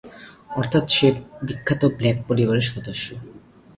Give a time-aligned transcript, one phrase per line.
[0.55, 1.07] অর্থাৎ সে
[1.47, 3.07] বিখ্যাত ব্ল্যাক পরিবারের সদস্য।